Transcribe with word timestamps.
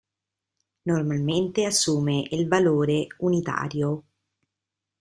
Normalmente 0.81 1.63
assume 1.63 2.27
il 2.31 2.47
valore 2.47 3.05
unitario. 3.19 4.03